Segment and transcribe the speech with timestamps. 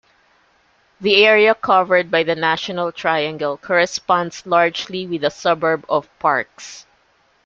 [0.99, 6.87] The area covered by the National Triangle corresponds largely with the suburb of Parkes.